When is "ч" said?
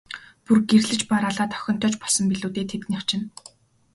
1.93-1.95